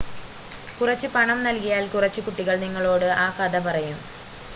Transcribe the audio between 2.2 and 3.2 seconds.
കുട്ടികൾ നിങ്ങളോട്